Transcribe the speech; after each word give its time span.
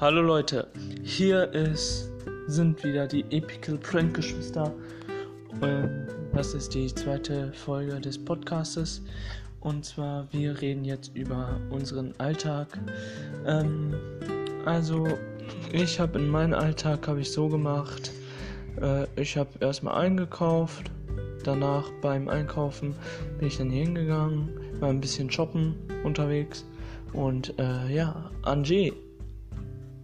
Hallo 0.00 0.22
Leute, 0.22 0.66
hier 1.02 1.52
ist, 1.52 2.10
sind 2.46 2.82
wieder 2.82 3.06
die 3.06 3.20
Epical 3.30 3.76
Prank 3.76 4.14
Geschwister. 4.14 4.72
Ähm, 5.60 6.06
das 6.32 6.54
ist 6.54 6.72
die 6.72 6.86
zweite 6.94 7.52
Folge 7.52 8.00
des 8.00 8.16
Podcastes. 8.16 9.02
Und 9.60 9.84
zwar, 9.84 10.26
wir 10.32 10.58
reden 10.58 10.86
jetzt 10.86 11.14
über 11.14 11.60
unseren 11.68 12.14
Alltag. 12.16 12.68
Ähm, 13.44 13.94
also, 14.64 15.06
ich 15.70 16.00
habe 16.00 16.18
in 16.18 16.30
meinem 16.30 16.54
Alltag 16.54 17.06
habe 17.06 17.20
ich 17.20 17.30
so 17.30 17.50
gemacht. 17.50 18.10
Äh, 18.80 19.04
ich 19.20 19.36
habe 19.36 19.50
erstmal 19.60 20.02
eingekauft. 20.02 20.90
Danach 21.44 21.90
beim 22.00 22.30
Einkaufen 22.30 22.94
bin 23.38 23.48
ich 23.48 23.58
dann 23.58 23.68
hingegangen, 23.68 24.48
war 24.80 24.88
ein 24.88 25.02
bisschen 25.02 25.30
shoppen 25.30 25.74
unterwegs. 26.04 26.64
Und 27.12 27.52
äh, 27.58 27.94
ja, 27.94 28.30
Angie, 28.40 28.94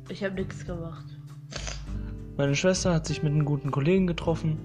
Ich 0.08 0.22
habe 0.22 0.34
nichts 0.34 0.64
gemacht. 0.64 1.04
Meine 2.36 2.54
Schwester 2.54 2.94
hat 2.94 3.06
sich 3.06 3.22
mit 3.22 3.32
einem 3.32 3.44
guten 3.44 3.70
Kollegen 3.70 4.06
getroffen. 4.06 4.58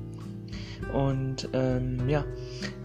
Und 0.94 1.48
ähm, 1.54 2.08
ja, 2.10 2.26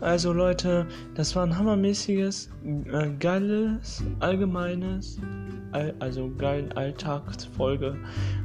also 0.00 0.32
Leute, 0.32 0.86
das 1.14 1.34
war 1.34 1.44
ein 1.44 1.58
hammermäßiges, 1.58 2.50
äh, 2.92 3.10
geiles, 3.18 4.04
allgemeines, 4.20 5.18
all, 5.72 5.94
also 5.98 6.30
geilen 6.38 6.72
Alltagsfolge. 6.72 7.96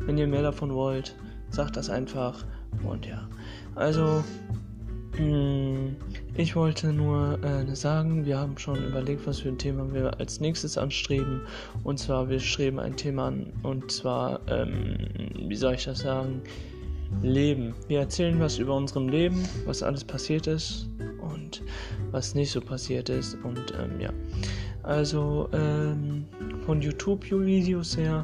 Wenn 0.06 0.18
ihr 0.18 0.28
mehr 0.28 0.42
davon 0.42 0.74
wollt, 0.74 1.16
sagt 1.50 1.78
das 1.78 1.90
einfach. 1.90 2.44
Und 2.84 3.06
ja, 3.06 3.28
also 3.76 4.24
ich 6.36 6.56
wollte 6.56 6.94
nur 6.94 7.38
äh, 7.44 7.76
sagen, 7.76 8.26
wir 8.26 8.38
haben 8.38 8.58
schon 8.58 8.84
überlegt, 8.84 9.28
was 9.28 9.40
für 9.40 9.50
ein 9.50 9.58
Thema 9.58 9.94
wir 9.94 10.20
als 10.20 10.40
nächstes 10.40 10.78
anstreben. 10.78 11.42
Und 11.84 12.00
zwar, 12.00 12.30
wir 12.30 12.40
streben 12.40 12.80
ein 12.80 12.96
Thema 12.96 13.28
an, 13.28 13.52
und 13.64 13.92
zwar, 13.92 14.40
ähm, 14.48 14.98
wie 15.48 15.56
soll 15.56 15.74
ich 15.74 15.86
das 15.86 16.00
sagen? 16.00 16.42
Leben. 17.22 17.74
Wir 17.90 18.00
erzählen 18.00 18.40
was 18.40 18.58
über 18.58 18.74
unserem 18.74 19.10
Leben, 19.10 19.44
was 19.66 19.84
alles 19.84 20.04
passiert 20.04 20.48
ist 20.48 20.90
und 21.22 21.62
was 22.12 22.34
nicht 22.34 22.52
so 22.52 22.62
passiert 22.62 23.10
ist. 23.10 23.38
Und 23.44 23.74
ähm, 23.78 24.00
ja, 24.00 24.10
also 24.84 25.50
ähm, 25.52 26.26
von 26.66 26.82
YouTube-Videos 26.82 27.98
her, 27.98 28.24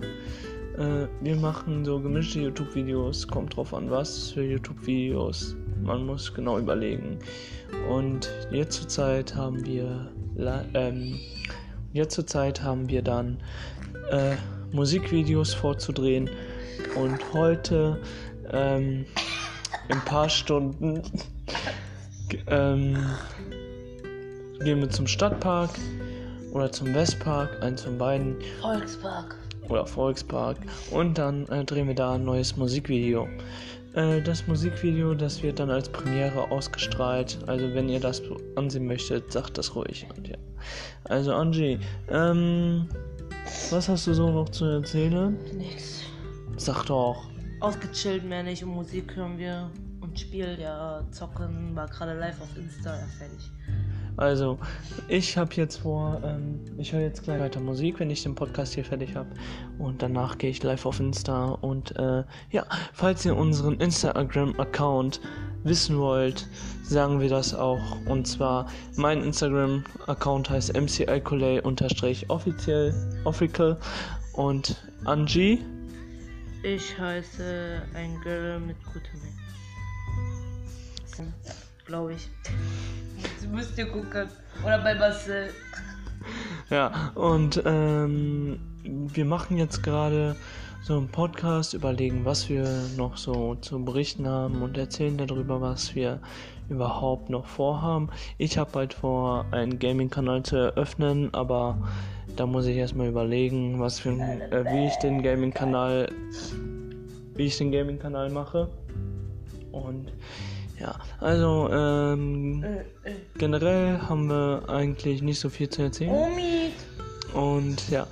äh, 0.78 1.06
wir 1.22 1.36
machen 1.36 1.84
so 1.84 2.00
gemischte 2.00 2.40
YouTube-Videos. 2.40 3.28
Kommt 3.28 3.58
drauf 3.58 3.74
an, 3.74 3.92
was 3.92 4.32
für 4.32 4.44
YouTube-Videos. 4.44 5.58
Man 5.84 6.06
muss 6.06 6.34
genau 6.34 6.60
überlegen. 6.60 7.20
Und 7.90 8.30
jetzt 8.52 8.80
zur 8.82 8.88
Zeit 8.88 9.36
haben 9.36 9.66
wir, 9.66 10.12
ähm, 10.74 11.20
jetzt 11.94 12.16
zur 12.16 12.28
Zeit 12.28 12.62
haben 12.62 12.90
wir 12.90 13.02
dann 13.02 13.38
äh, 14.12 14.36
Musikvideos 14.72 15.54
vorzudrehen. 15.54 16.30
Und 16.96 17.34
heute 17.34 18.00
ähm, 18.52 19.06
in 19.90 19.96
ein 19.96 20.06
paar 20.06 20.30
Stunden 20.30 21.02
ähm, 22.48 22.98
gehen 24.64 24.82
wir 24.82 24.90
zum 24.90 25.08
Stadtpark 25.08 25.72
oder 26.52 26.72
zum 26.72 26.94
Westpark, 26.94 27.62
eins 27.62 27.84
von 27.84 27.98
beiden, 27.98 28.36
Volkspark. 28.62 29.36
oder 29.70 29.86
Volkspark. 29.86 30.58
Und 30.92 31.18
dann 31.18 31.48
äh, 31.48 31.64
drehen 31.64 31.88
wir 31.88 31.96
da 31.96 32.16
ein 32.16 32.26
neues 32.26 32.58
Musikvideo. 32.58 33.28
Äh, 33.98 34.22
das 34.22 34.46
Musikvideo, 34.46 35.16
das 35.16 35.42
wird 35.42 35.60
dann 35.60 35.72
als 35.72 35.90
Premiere 35.90 36.52
ausgestrahlt. 36.52 37.40
Also 37.48 37.74
wenn 37.74 37.90
ihr 37.90 38.00
das 38.00 38.22
ansehen 38.56 38.86
möchtet, 38.86 39.32
sagt 39.32 39.58
das 39.58 39.76
ruhig. 39.76 40.06
Und 40.16 40.28
ja. 40.28 40.38
Also 41.06 41.34
Angie, 41.34 41.80
ähm, 42.10 42.88
was 43.72 43.90
hast 43.90 44.06
du 44.06 44.14
so 44.14 44.32
noch 44.32 44.50
zu 44.50 44.66
erzählen? 44.66 45.36
Nix. 45.58 46.04
Sag 46.58 46.86
doch. 46.86 47.28
Ausgechillt 47.60 48.24
mehr 48.24 48.44
nicht 48.44 48.64
und 48.64 48.70
Musik 48.70 49.16
hören 49.16 49.40
wir 49.40 49.72
und 50.02 50.20
Spiel, 50.20 50.58
ja, 50.60 51.04
zocken, 51.10 51.76
war 51.76 51.88
gerade 51.88 52.14
live 52.20 52.40
auf 52.40 52.56
Insta, 52.56 52.96
ja, 52.96 53.06
fertig. 53.18 53.52
Also, 54.18 54.58
ich 55.08 55.38
habe 55.38 55.54
jetzt 55.54 55.78
vor, 55.78 56.20
ähm, 56.26 56.60
ich 56.78 56.92
höre 56.92 57.02
jetzt 57.02 57.22
gleich 57.24 57.40
weiter 57.40 57.60
Musik, 57.60 58.00
wenn 58.00 58.10
ich 58.10 58.24
den 58.24 58.34
Podcast 58.34 58.74
hier 58.74 58.84
fertig 58.84 59.16
habe. 59.16 59.30
Und 59.78 60.02
danach 60.02 60.40
gehe 60.40 60.50
ich 60.50 60.64
live 60.64 60.88
auf 60.88 61.00
Insta. 61.00 61.50
Und 61.50 61.96
äh, 61.98 62.24
ja, 62.50 62.66
falls 62.94 63.24
ihr 63.26 63.36
unseren 63.36 63.80
Instagram-Account 63.80 65.22
wissen 65.64 66.00
wollt, 66.00 66.48
sagen 66.84 67.20
wir 67.22 67.30
das 67.30 67.54
auch. 67.54 67.98
Und 68.08 68.28
zwar, 68.28 68.66
mein 68.96 69.22
Instagram-Account 69.22 70.50
heißt 70.50 70.74
mcicolay-offiziell, 70.74 72.94
official. 73.24 73.78
Und 74.34 74.76
Angie, 75.06 75.64
Ich 76.64 76.98
heiße 76.98 77.84
ein 77.94 78.20
Girl 78.22 78.60
mit 78.60 78.78
gutem. 78.86 79.22
Glaube 81.86 82.14
ich. 82.14 82.30
Müsst 83.52 83.78
ihr 83.78 83.86
gucken. 83.88 84.28
Oder 84.64 84.80
bei 84.80 84.96
Marcel. 84.96 85.50
Ja, 86.70 87.12
und 87.16 87.62
ähm, 87.66 88.60
wir 88.84 89.26
machen 89.26 89.58
jetzt 89.58 89.84
gerade 89.84 90.36
so 90.82 90.98
einen 90.98 91.10
Podcast, 91.10 91.74
überlegen, 91.74 92.24
was 92.26 92.50
wir 92.50 92.66
noch 92.96 93.18
so 93.18 93.56
zu 93.56 93.84
berichten 93.84 94.28
haben 94.28 94.62
und 94.62 94.78
erzählen 94.78 95.18
darüber, 95.18 95.60
was 95.60 95.96
wir 95.96 96.20
überhaupt 96.70 97.30
noch 97.30 97.46
vorhaben. 97.46 98.10
Ich 98.38 98.58
habe 98.58 98.72
bald 98.72 98.94
vor, 98.94 99.46
einen 99.52 99.80
Gaming-Kanal 99.80 100.44
zu 100.44 100.56
eröffnen, 100.58 101.34
aber 101.34 101.78
da 102.36 102.46
muss 102.46 102.66
ich 102.68 102.78
erstmal 102.78 103.08
überlegen, 103.08 103.80
was 103.80 104.00
für 104.00 104.12
ein, 104.12 104.42
äh, 104.42 104.66
wie 104.72 104.88
ich 104.88 104.96
den 104.98 105.24
Gaming-Kanal, 105.24 106.10
wie 107.36 107.46
ich 107.46 107.58
den 107.58 107.72
Gaming-Kanal 107.72 108.30
mache. 108.30 108.70
Und 109.72 110.12
ja, 110.80 110.96
also 111.20 111.70
ähm, 111.72 112.64
Äh, 112.64 113.10
äh. 113.10 113.16
generell 113.38 114.00
haben 114.02 114.30
wir 114.30 114.64
eigentlich 114.68 115.22
nicht 115.22 115.40
so 115.40 115.50
viel 115.50 115.70
zu 115.70 115.84
erzählen. 115.84 116.12
Omi. 116.12 116.72
Und 117.34 117.90
ja, 117.90 118.08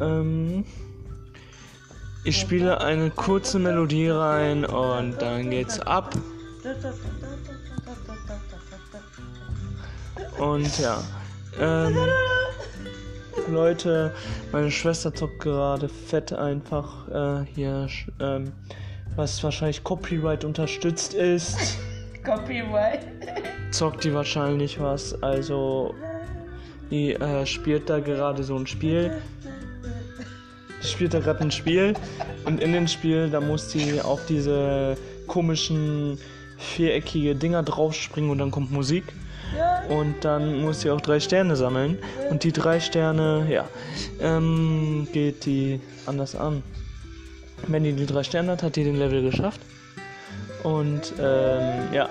ähm, 0.00 0.64
ich 2.24 2.38
spiele 2.38 2.80
eine 2.80 3.10
kurze 3.10 3.58
Melodie 3.58 4.08
rein 4.08 4.64
und 4.64 5.20
dann 5.20 5.50
geht's 5.50 5.78
ab. 5.80 6.14
Und 10.38 10.78
ja, 10.78 11.02
ähm, 11.60 11.96
Leute, 13.48 14.12
meine 14.52 14.70
Schwester 14.70 15.14
zockt 15.14 15.40
gerade 15.40 15.88
fett 15.88 16.32
einfach 16.32 17.08
äh, 17.08 17.46
hier, 17.54 17.88
ähm, 18.20 18.52
was 19.14 19.42
wahrscheinlich 19.44 19.84
Copyright 19.84 20.44
unterstützt 20.44 21.14
ist. 21.14 21.78
Copyright. 22.26 23.06
zockt 23.70 24.02
die 24.02 24.12
wahrscheinlich 24.12 24.80
was. 24.80 25.22
Also, 25.22 25.94
die 26.90 27.12
äh, 27.12 27.46
spielt 27.46 27.88
da 27.88 28.00
gerade 28.00 28.42
so 28.42 28.56
ein 28.56 28.66
Spiel. 28.66 29.12
Die 30.82 30.86
spielt 30.86 31.14
da 31.14 31.20
gerade 31.20 31.40
ein 31.40 31.52
Spiel. 31.52 31.94
Und 32.44 32.60
in 32.60 32.72
dem 32.72 32.88
Spiel, 32.88 33.30
da 33.30 33.40
muss 33.40 33.70
sie 33.70 34.00
auf 34.00 34.26
diese 34.26 34.96
komischen 35.28 36.18
viereckige 36.58 37.36
Dinger 37.36 37.62
draufspringen 37.62 38.30
und 38.30 38.38
dann 38.38 38.50
kommt 38.50 38.72
Musik. 38.72 39.04
Und 39.88 40.24
dann 40.24 40.62
muss 40.62 40.80
sie 40.80 40.90
auch 40.90 41.00
drei 41.00 41.20
Sterne 41.20 41.54
sammeln. 41.54 41.98
Und 42.28 42.42
die 42.42 42.52
drei 42.52 42.80
Sterne, 42.80 43.46
ja, 43.48 43.68
ähm, 44.20 45.06
geht 45.12 45.46
die 45.46 45.80
anders 46.06 46.34
an. 46.34 46.64
Wenn 47.68 47.84
die 47.84 47.92
die 47.92 48.06
drei 48.06 48.24
Sterne 48.24 48.52
hat, 48.52 48.64
hat 48.64 48.74
die 48.74 48.82
den 48.82 48.96
Level 48.96 49.22
geschafft. 49.22 49.60
Und 50.66 51.12
ähm, 51.20 51.92
ja, 51.92 52.08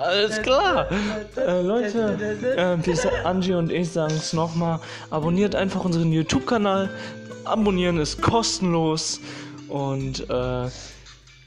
Alles 0.00 0.40
klar. 0.42 0.86
Äh, 1.36 1.60
Leute, 1.60 2.16
äh, 2.56 2.86
wir, 2.86 2.96
sa- 2.96 3.10
Angie 3.24 3.52
und 3.54 3.70
ich 3.70 3.90
sagen 3.92 4.14
es 4.14 4.32
nochmal. 4.32 4.80
Abonniert 5.10 5.54
einfach 5.54 5.84
unseren 5.84 6.12
YouTube-Kanal. 6.12 6.88
Abonnieren 7.44 7.98
ist 7.98 8.22
kostenlos. 8.22 9.20
Und 9.68 10.28
äh, 10.30 10.68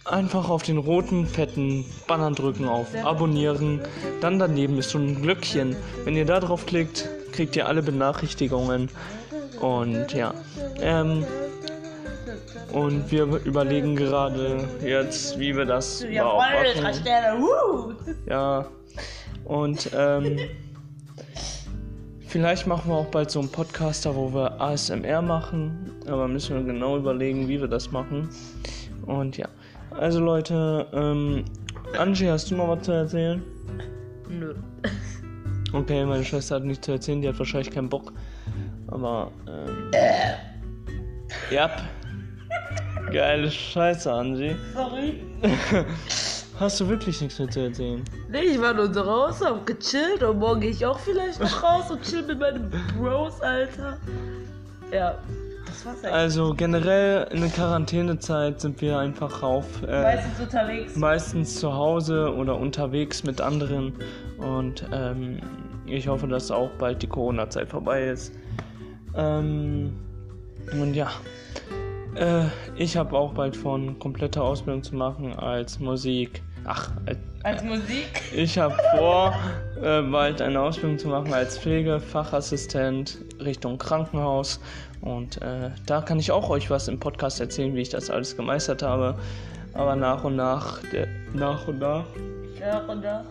einfach 0.06 0.50
auf 0.50 0.62
den 0.64 0.78
roten, 0.78 1.26
fetten 1.26 1.86
Banner 2.08 2.32
drücken 2.32 2.68
auf 2.68 2.88
Abonnieren. 3.04 3.82
Dann 4.22 4.38
daneben 4.40 4.78
ist 4.78 4.92
so 4.92 5.00
ein 5.00 5.22
Glöckchen. 5.22 5.76
Wenn 6.04 6.16
ihr 6.16 6.26
da 6.26 6.40
drauf 6.40 6.66
klickt, 6.68 7.10
kriegt 7.32 7.56
ihr 7.56 7.68
alle 7.68 7.82
Benachrichtigungen. 7.82 8.90
Und 9.60 10.14
ja. 10.14 10.34
Ähm, 10.80 11.26
und 12.72 13.12
wir 13.12 13.24
überlegen 13.46 13.96
gerade 13.96 14.68
jetzt, 14.84 15.40
wie 15.40 15.56
wir 15.56 15.66
das 15.66 16.00
drei 16.00 16.22
machen. 16.22 16.94
Sterne. 16.94 17.46
Ja. 18.28 18.66
Und 19.46 19.90
ähm, 19.96 20.40
vielleicht 22.28 22.68
machen 22.68 22.90
wir 22.90 22.96
auch 22.96 23.06
bald 23.08 23.30
so 23.30 23.40
einen 23.40 23.50
Podcaster, 23.50 24.16
wo 24.16 24.34
wir 24.34 24.60
ASMR 24.60 25.22
machen. 25.22 25.92
Aber 26.08 26.28
müssen 26.28 26.56
wir 26.56 26.64
genau 26.64 26.98
überlegen, 26.98 27.48
wie 27.48 27.62
wir 27.62 27.68
das 27.68 27.92
machen. 27.92 28.30
Und 29.06 29.38
ja. 29.38 29.48
Also 29.92 30.20
Leute, 30.20 30.88
ähm, 30.94 31.46
Angie, 31.98 32.30
hast 32.30 32.52
du 32.52 32.56
noch 32.56 32.68
was 32.68 32.84
zu 32.84 32.92
erzählen? 32.92 33.42
Nö. 34.28 34.56
Okay, 35.74 36.06
meine 36.06 36.24
Schwester 36.24 36.56
hat 36.56 36.64
nichts 36.64 36.86
zu 36.86 36.94
erzählen, 36.94 37.22
die 37.22 37.28
hat 37.28 37.38
wahrscheinlich 37.38 37.72
keinen 37.72 37.90
Bock. 37.90 38.14
Aber, 38.88 39.32
ähm. 39.48 39.92
Ja. 41.52 41.70
Geile 43.12 43.50
Scheiße, 43.52 44.12
Angie. 44.12 44.56
Sorry. 44.74 45.22
Hast 46.60 46.80
du 46.80 46.88
wirklich 46.88 47.20
nichts 47.22 47.38
mehr 47.38 47.50
zu 47.50 47.60
erzählen? 47.62 48.04
Nee, 48.30 48.40
ich 48.40 48.62
war 48.62 48.74
nur 48.74 48.88
draußen, 48.90 49.46
hab 49.46 49.66
gechillt 49.66 50.24
und 50.24 50.40
morgen 50.40 50.62
gehe 50.62 50.70
ich 50.72 50.86
auch 50.86 50.98
vielleicht 51.00 51.40
noch 51.42 51.64
raus 51.64 51.92
und 51.92 52.02
chill 52.02 52.24
mit 52.24 52.40
meinen 52.40 52.72
Bros, 52.98 53.42
Alter. 53.42 53.98
Ja, 54.92 55.18
das 55.66 55.86
war's 55.86 55.98
eigentlich. 55.98 56.14
Also 56.14 56.54
generell 56.54 57.28
in 57.32 57.42
der 57.42 57.50
Quarantänezeit 57.50 58.62
sind 58.62 58.80
wir 58.82 58.98
einfach 58.98 59.44
auf 59.44 59.66
äh, 59.86 60.02
Meistens 60.02 60.40
unterwegs. 60.40 60.96
meistens 60.96 61.60
zu 61.60 61.74
Hause 61.74 62.34
oder 62.34 62.56
unterwegs 62.58 63.24
mit 63.26 63.42
anderen 63.42 63.94
und 64.38 64.86
ähm, 64.94 65.40
ich 65.86 66.08
hoffe, 66.08 66.26
dass 66.28 66.52
auch 66.52 66.70
bald 66.80 67.02
die 67.04 67.08
Corona-Zeit 67.08 67.70
vorbei 67.70 68.06
ist. 68.06 68.34
Ähm, 69.16 69.94
und 70.72 70.94
ja, 70.94 71.10
äh, 72.16 72.46
ich 72.76 72.98
habe 72.98 73.16
auch 73.18 73.34
bald 73.34 73.56
vor, 73.56 73.76
eine 73.76 73.94
komplette 73.94 74.42
Ausbildung 74.42 74.84
zu 74.84 74.96
machen 74.96 75.34
als 75.34 75.80
Musik. 75.80 76.42
Ach, 76.66 76.92
als 77.06 77.18
Als 77.44 77.64
Musik. 77.64 78.22
ich 78.36 78.58
habe 78.58 78.76
vor, 78.98 79.36
äh, 79.82 80.02
bald 80.02 80.42
eine 80.42 80.60
Ausbildung 80.60 80.98
zu 80.98 81.08
machen 81.08 81.32
als 81.34 81.58
Pflegefachassistent 81.60 83.20
Richtung 83.40 83.78
Krankenhaus. 83.78 84.60
Und 85.02 85.42
äh, 85.42 85.70
da 85.86 86.02
kann 86.02 86.20
ich 86.20 86.32
auch 86.32 86.50
euch 86.50 86.72
was 86.72 86.88
im 86.88 87.00
Podcast 87.00 87.40
erzählen, 87.40 87.76
wie 87.76 87.82
ich 87.82 87.90
das 87.90 88.10
alles 88.10 88.36
gemeistert 88.36 88.82
habe. 88.82 89.16
Aber 89.74 89.96
nach 89.96 90.24
und 90.24 90.36
nach, 90.36 90.80
der, 90.92 91.08
nach 91.34 91.68
und 91.68 91.80
nach. 91.80 92.06
Ja, 92.60 92.80
und 92.80 93.04
da. 93.04 93.24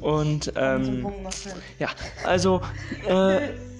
Und 0.00 0.52
ähm, 0.56 1.06
ja, 1.78 1.88
also 2.24 2.62
äh, 3.06 3.40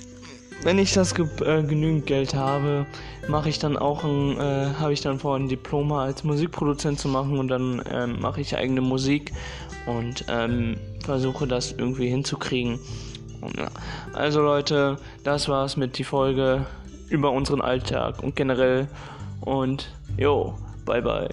wenn 0.62 0.78
ich 0.78 0.92
das 0.92 1.14
ge 1.14 1.26
äh, 1.44 1.62
genügend 1.62 2.06
Geld 2.06 2.34
habe, 2.34 2.86
mache 3.28 3.48
ich 3.48 3.58
dann 3.58 3.76
auch 3.76 4.04
ein, 4.04 4.38
äh, 4.38 4.74
habe 4.78 4.92
ich 4.92 5.00
dann 5.00 5.18
vor, 5.18 5.36
ein 5.36 5.48
Diploma 5.48 6.04
als 6.04 6.24
Musikproduzent 6.24 6.98
zu 6.98 7.08
machen 7.08 7.38
und 7.38 7.48
dann 7.48 7.82
ähm, 7.92 8.20
mache 8.20 8.40
ich 8.40 8.56
eigene 8.56 8.80
Musik 8.80 9.32
und 9.86 10.24
ähm, 10.28 10.76
versuche 11.04 11.46
das 11.46 11.72
irgendwie 11.72 12.08
hinzukriegen. 12.08 12.78
Und, 13.40 13.56
ja. 13.56 13.68
Also 14.12 14.40
Leute, 14.40 14.98
das 15.24 15.48
war's 15.48 15.76
mit 15.76 15.98
die 15.98 16.04
Folge 16.04 16.66
über 17.08 17.30
unseren 17.30 17.60
Alltag 17.60 18.22
und 18.22 18.36
generell 18.36 18.88
und 19.40 19.90
jo, 20.16 20.54
bye 20.84 21.00
bye. 21.00 21.28